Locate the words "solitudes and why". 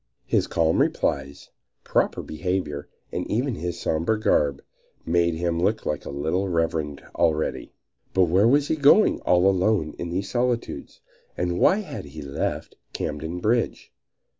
10.27-11.81